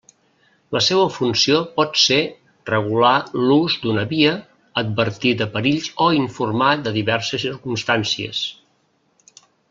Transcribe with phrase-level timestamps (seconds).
[0.75, 2.15] La seua funció pot ser,
[2.69, 3.11] regular
[3.49, 4.31] l'ús d'una via,
[4.85, 8.41] advertir de perills o informar de diverses circumstàncies.